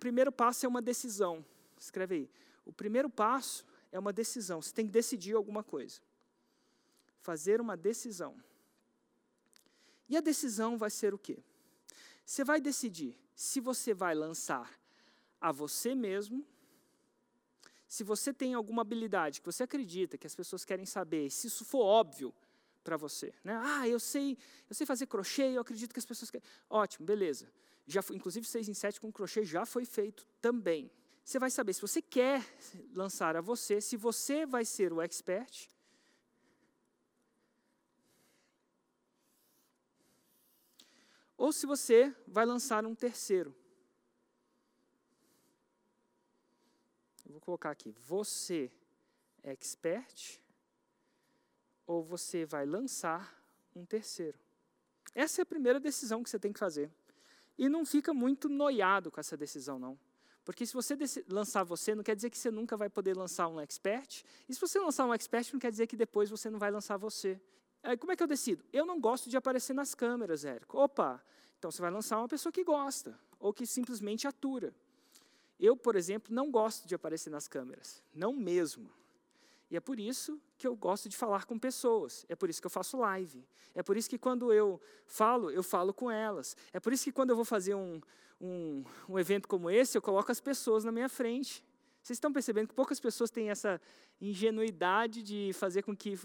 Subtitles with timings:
[0.00, 1.44] primeiro passo é uma decisão.
[1.78, 2.30] Escreve aí.
[2.64, 4.60] O primeiro passo é uma decisão.
[4.60, 6.00] Você tem que decidir alguma coisa.
[7.20, 8.34] Fazer uma decisão.
[10.08, 11.38] E a decisão vai ser o quê?
[12.24, 14.78] Você vai decidir se você vai lançar
[15.40, 16.44] a você mesmo,
[17.86, 21.64] se você tem alguma habilidade que você acredita que as pessoas querem saber, se isso
[21.64, 22.34] for óbvio
[22.82, 23.54] para você, né?
[23.62, 24.36] Ah, eu sei,
[24.68, 26.46] eu sei fazer crochê, eu acredito que as pessoas querem.
[26.68, 27.52] Ótimo, beleza.
[27.86, 30.90] Já foi, inclusive seis em sete com crochê já foi feito também.
[31.24, 32.44] Você vai saber se você quer
[32.94, 35.70] lançar a você, se você vai ser o expert.
[41.36, 43.54] Ou se você vai lançar um terceiro.
[47.24, 48.70] Eu vou colocar aqui, você
[49.42, 50.40] expert
[51.90, 53.36] ou você vai lançar
[53.74, 54.38] um terceiro.
[55.12, 56.88] Essa é a primeira decisão que você tem que fazer.
[57.58, 59.98] E não fica muito noiado com essa decisão, não.
[60.44, 60.96] Porque se você
[61.28, 64.22] lançar você, não quer dizer que você nunca vai poder lançar um expert.
[64.48, 66.96] E se você lançar um expert, não quer dizer que depois você não vai lançar
[66.96, 67.40] você.
[67.82, 68.64] Aí, como é que eu decido?
[68.72, 70.78] Eu não gosto de aparecer nas câmeras, Érico.
[70.78, 71.20] Opa,
[71.58, 74.72] então você vai lançar uma pessoa que gosta, ou que simplesmente atura.
[75.58, 78.99] Eu, por exemplo, não gosto de aparecer nas câmeras, não mesmo.
[79.70, 82.26] E é por isso que eu gosto de falar com pessoas.
[82.28, 83.46] É por isso que eu faço live.
[83.74, 86.56] É por isso que quando eu falo, eu falo com elas.
[86.72, 88.00] É por isso que quando eu vou fazer um,
[88.40, 91.64] um, um evento como esse, eu coloco as pessoas na minha frente.
[92.02, 93.80] Vocês estão percebendo que poucas pessoas têm essa
[94.20, 96.18] ingenuidade de fazer com que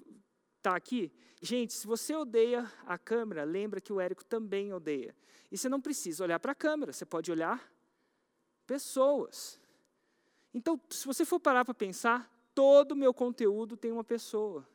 [0.58, 1.12] está aqui?
[1.40, 5.16] Gente, se você odeia a câmera, lembra que o Érico também odeia.
[5.52, 7.72] E você não precisa olhar para a câmera, você pode olhar
[8.66, 9.60] pessoas.
[10.52, 14.66] Então, se você for parar para pensar, todo o meu conteúdo tem uma pessoa.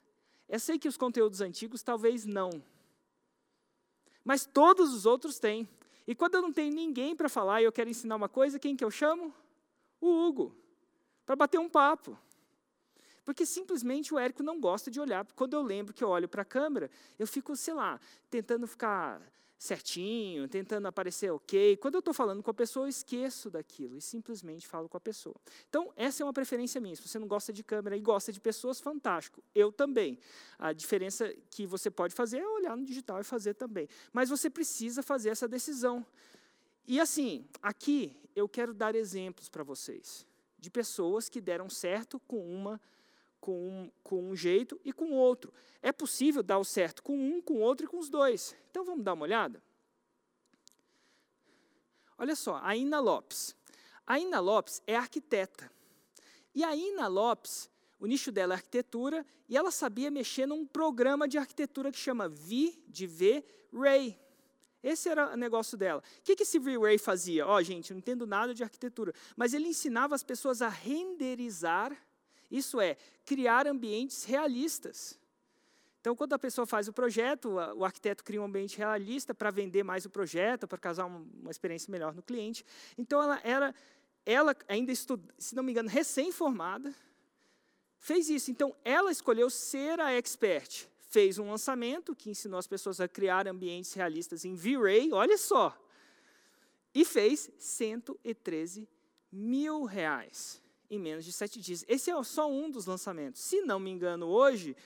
[0.47, 2.62] Eu sei que os conteúdos antigos talvez não.
[4.23, 5.67] Mas todos os outros têm.
[6.06, 8.77] E quando eu não tenho ninguém para falar e eu quero ensinar uma coisa, quem
[8.77, 9.34] que eu chamo?
[10.01, 10.55] O Hugo.
[11.25, 12.19] Para bater um papo.
[13.25, 15.27] Porque simplesmente o Érico não gosta de olhar.
[15.34, 19.23] Quando eu lembro que eu olho para a câmera, eu fico, sei lá, tentando ficar
[19.61, 21.77] certinho, tentando aparecer ok.
[21.77, 25.01] Quando eu estou falando com a pessoa, eu esqueço daquilo e simplesmente falo com a
[25.01, 25.37] pessoa.
[25.69, 26.97] Então, essa é uma preferência minha.
[26.97, 29.45] Se você não gosta de câmera e gosta de pessoas, fantástico.
[29.55, 30.19] Eu também.
[30.59, 33.87] A diferença que você pode fazer é olhar no digital e fazer também.
[34.15, 36.07] Mas você precisa fazer essa decisão.
[36.89, 40.27] E assim, aqui eu quero dar exemplos para vocês
[40.59, 42.81] de pessoas que deram certo com uma
[43.40, 45.52] com um, com um jeito e com outro.
[45.83, 48.55] É possível dar o certo com um, com outro e com os dois.
[48.70, 49.62] Então vamos dar uma olhada?
[52.18, 53.56] Olha só, a Ina Lopes.
[54.06, 55.73] A Ina Lopes é arquiteta.
[56.55, 61.27] E a Ina Lopes, o nicho dela é arquitetura, e ela sabia mexer num programa
[61.27, 64.18] de arquitetura que chama V de V Ray.
[64.83, 66.02] Esse era o negócio dela.
[66.18, 67.46] O que, que esse V-Ray fazia?
[67.46, 71.95] Ó, oh, gente, não entendo nada de arquitetura, mas ele ensinava as pessoas a renderizar
[72.50, 75.18] isso é, criar ambientes realistas.
[76.00, 79.83] Então, quando a pessoa faz o projeto, o arquiteto cria um ambiente realista para vender
[79.83, 82.64] mais o projeto, para causar uma experiência melhor no cliente.
[82.96, 83.74] Então, ela era,
[84.24, 86.94] ela ainda estuda, se não me engano, recém-formada,
[87.98, 88.50] fez isso.
[88.50, 90.88] Então, ela escolheu ser a expert.
[91.11, 95.77] Fez um lançamento que ensinou as pessoas a criar ambientes realistas em V-Ray, olha só.
[96.94, 98.88] E fez 113
[99.30, 101.84] mil reais em menos de sete dias.
[101.86, 103.40] Esse é só um dos lançamentos.
[103.40, 104.77] Se não me engano, hoje,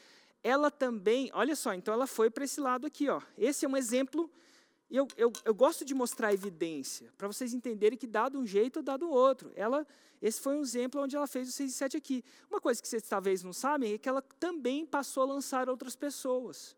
[0.42, 3.09] ela também, olha só, então ela foi para esse lado aqui.
[3.09, 3.20] Ó.
[3.38, 4.31] Esse é um exemplo,
[4.91, 9.09] eu, eu, eu gosto de mostrar evidência, para vocês entenderem que dado um jeito, dado
[9.10, 9.50] outro.
[9.56, 9.87] Ela,
[10.20, 12.22] esse foi um exemplo onde ela fez o 6 e 7 aqui.
[12.50, 15.97] Uma coisa que vocês talvez não sabem é que ela também passou a lançar outras
[15.97, 16.76] pessoas.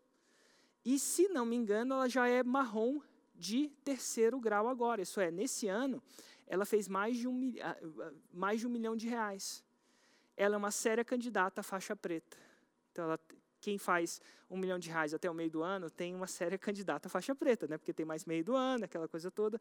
[0.85, 3.01] E, se não me engano, ela já é marrom
[3.37, 5.01] de terceiro grau agora.
[5.01, 6.01] Isso é, nesse ano,
[6.47, 7.77] ela fez mais de um, ah,
[8.33, 9.63] mais de um milhão de reais.
[10.35, 12.37] Ela é uma séria candidata à faixa preta.
[12.91, 13.19] Então, ela,
[13.59, 17.07] quem faz um milhão de reais até o meio do ano tem uma séria candidata
[17.07, 17.77] à faixa preta, né?
[17.77, 19.59] porque tem mais meio do ano, aquela coisa toda.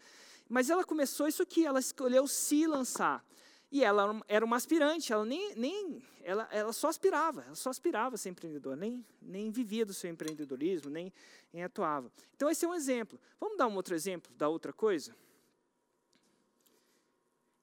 [0.48, 3.24] Mas ela começou isso aqui, ela escolheu se lançar.
[3.70, 8.14] E ela era uma aspirante, ela nem, nem ela, ela só aspirava, ela só aspirava
[8.14, 11.12] a ser empreendedora, nem, nem vivia do seu empreendedorismo, nem,
[11.52, 12.10] nem atuava.
[12.34, 13.18] Então esse é um exemplo.
[13.40, 15.14] Vamos dar um outro exemplo da outra coisa?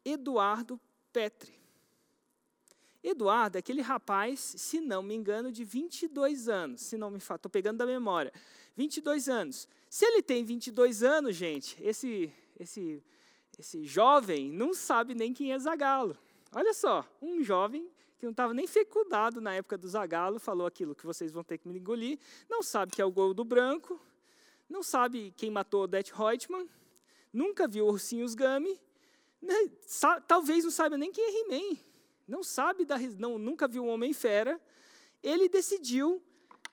[0.04, 0.80] Eduardo
[1.12, 1.54] Petri.
[3.04, 7.36] Eduardo é aquele rapaz, se não me engano, de 22 anos, se não me falo,
[7.36, 8.32] estou pegando da memória,
[8.78, 9.68] 22 anos.
[9.90, 13.04] Se ele tem 22 anos, gente, esse, esse,
[13.58, 16.18] esse jovem não sabe nem quem é Zagalo.
[16.54, 20.96] Olha só, um jovem que não estava nem fecundado na época do Zagalo, falou aquilo
[20.96, 22.18] que vocês vão ter que me engolir,
[22.50, 24.00] não sabe que é o gol do branco,
[24.70, 26.70] não sabe quem matou Odette Reutemann,
[27.34, 28.80] nunca viu Ursinhos Gummy,
[29.42, 29.56] né,
[30.26, 31.78] talvez não saiba nem quem é He-Man,
[32.26, 34.62] não sabe, da, não, nunca viu um Homem-Fera,
[35.22, 36.22] ele decidiu,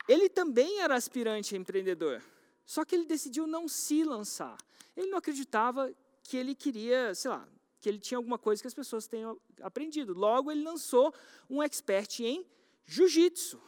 [0.06, 2.22] ele também era aspirante a empreendedor,
[2.64, 4.56] só que ele decidiu não se lançar.
[4.96, 5.92] Ele não acreditava
[6.30, 7.44] que ele queria, sei lá,
[7.80, 10.14] que ele tinha alguma coisa que as pessoas tenham aprendido.
[10.14, 11.12] Logo, ele lançou
[11.48, 12.46] um expert em
[12.86, 13.60] jiu-jitsu.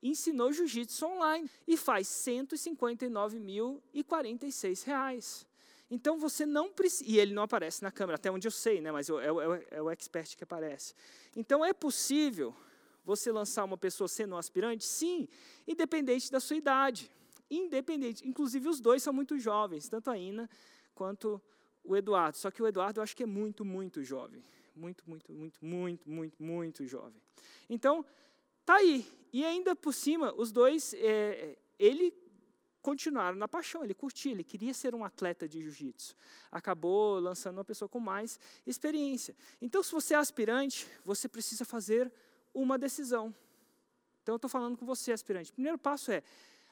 [0.00, 5.44] Ensinou jiu-jitsu online e faz 159.046 reais.
[5.90, 7.10] Então você não precisa.
[7.10, 8.92] E ele não aparece na câmera, até onde eu sei, né?
[8.92, 10.94] mas é, é, é o expert que aparece.
[11.34, 12.54] Então é possível
[13.04, 14.84] você lançar uma pessoa sendo um aspirante?
[14.84, 15.26] Sim,
[15.66, 17.10] independente da sua idade.
[17.50, 18.24] Independente.
[18.24, 20.48] Inclusive, os dois são muito jovens, tanto a Ina
[20.94, 21.42] quanto
[21.84, 22.36] o Eduardo.
[22.38, 24.42] Só que o Eduardo eu acho que é muito, muito jovem.
[24.74, 27.20] Muito, muito, muito, muito, muito, muito jovem.
[27.68, 28.04] Então,
[28.64, 29.06] tá aí.
[29.32, 32.12] E ainda por cima, os dois, é, ele
[32.82, 36.14] continuaram na paixão, ele curtia, ele queria ser um atleta de jiu-jitsu.
[36.52, 39.34] Acabou lançando uma pessoa com mais experiência.
[39.60, 42.12] Então, se você é aspirante, você precisa fazer
[42.52, 43.34] uma decisão.
[44.22, 45.50] Então, eu estou falando com você, aspirante.
[45.50, 46.22] O primeiro passo é,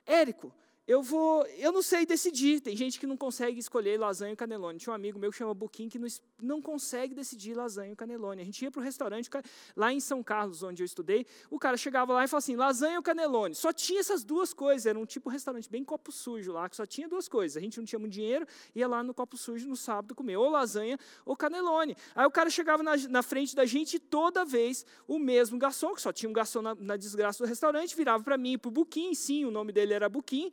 [0.04, 0.52] Érico,
[0.86, 2.60] eu vou, eu não sei decidir.
[2.60, 4.80] Tem gente que não consegue escolher lasanha e canelone.
[4.80, 6.08] Tinha um amigo meu que chama Buquim que não,
[6.42, 8.42] não consegue decidir lasanha e canelone.
[8.42, 9.30] A gente ia para o restaurante
[9.76, 11.24] lá em São Carlos, onde eu estudei.
[11.48, 13.54] O cara chegava lá e falava assim: lasanha ou canelone.
[13.54, 14.84] Só tinha essas duas coisas.
[14.86, 17.56] Era um tipo de restaurante bem copo sujo lá, que só tinha duas coisas.
[17.56, 18.44] A gente não tinha muito dinheiro,
[18.74, 21.96] ia lá no copo sujo no sábado comer ou lasanha ou canelone.
[22.12, 25.94] Aí o cara chegava na, na frente da gente e toda vez o mesmo garçom,
[25.94, 28.72] que só tinha um garçom na, na desgraça do restaurante, virava para mim, para o
[28.72, 29.14] Buquim.
[29.14, 30.50] Sim, o nome dele era Buquim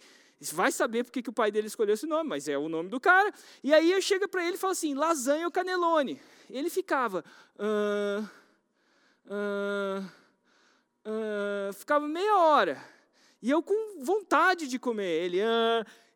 [0.53, 2.99] vai saber porque que o pai dele escolheu esse nome, mas é o nome do
[2.99, 3.33] cara.
[3.63, 6.21] E aí eu chego para ele e falo assim, lasanha ou canelone?
[6.49, 7.23] Ele ficava,
[11.73, 12.81] ficava meia hora.
[13.41, 15.25] E eu com vontade de comer.
[15.25, 15.39] Ele,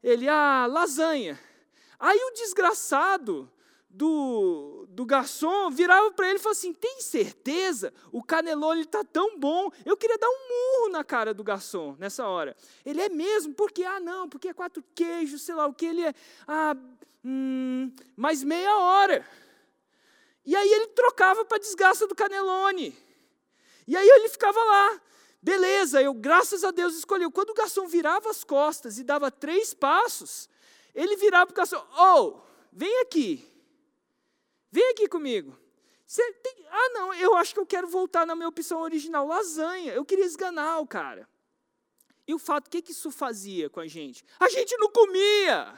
[0.02, 1.40] ele, ah, lasanha.
[2.00, 3.50] Aí o desgraçado
[3.94, 7.94] do, do garçom virava para ele e falava assim: tem certeza?
[8.12, 9.69] O canelone está tão bom.
[9.86, 12.56] Eu queria dar um murro na cara do garçom nessa hora.
[12.84, 13.54] Ele é mesmo?
[13.54, 15.86] Porque, ah, não, porque é quatro queijos, sei lá o que.
[15.86, 16.13] Ele é,
[16.48, 16.75] ah,
[17.24, 19.25] hum, mais meia hora.
[20.44, 22.98] E aí ele trocava para a desgraça do canelone.
[23.88, 25.01] E aí ele ficava lá.
[25.39, 27.30] Beleza, eu, graças a Deus, escolhi.
[27.30, 30.50] Quando o garçom virava as costas e dava três passos,
[30.96, 32.39] ele virava para o garçom: Oh,
[32.72, 33.52] vem aqui.
[34.74, 35.56] Vem aqui comigo.
[36.42, 36.66] Tem...
[36.68, 39.94] Ah, não, eu acho que eu quero voltar na minha opção original, lasanha.
[39.94, 41.30] Eu queria esganar o cara.
[42.28, 44.25] E o fato, o que, que isso fazia com a gente?
[44.40, 45.75] A gente não comia.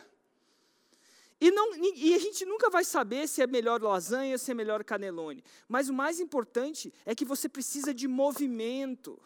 [1.42, 4.82] E, não, e a gente nunca vai saber se é melhor lasanha se é melhor
[4.82, 5.44] canelone.
[5.68, 9.22] Mas o mais importante é que você precisa de movimento.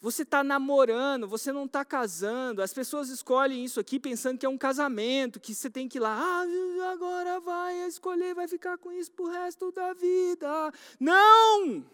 [0.00, 2.62] Você está namorando, você não está casando.
[2.62, 6.00] As pessoas escolhem isso aqui pensando que é um casamento, que você tem que ir
[6.00, 10.72] lá, ah, agora vai escolher, vai ficar com isso para o resto da vida.
[11.00, 11.84] Não!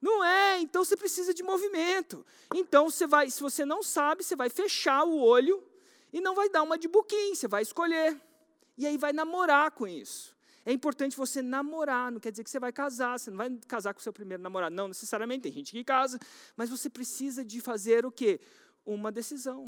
[0.00, 2.26] Não é, então você precisa de movimento.
[2.52, 5.62] Então você vai, se você não sabe, você vai fechar o olho
[6.12, 8.20] e não vai dar uma de buquim, você vai escolher.
[8.76, 10.34] E aí vai namorar com isso.
[10.64, 13.92] É importante você namorar, não quer dizer que você vai casar, você não vai casar
[13.92, 16.20] com o seu primeiro namorado, não necessariamente, tem gente que casa,
[16.56, 18.40] mas você precisa de fazer o quê?
[18.86, 19.64] Uma decisão.